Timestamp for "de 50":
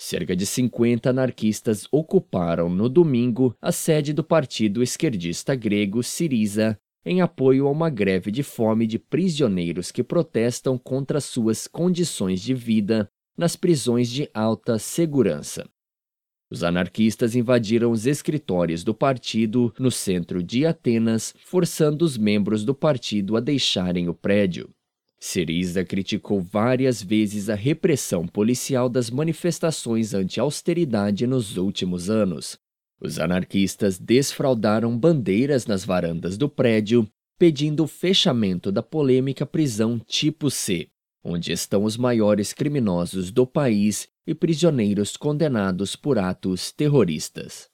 0.36-1.10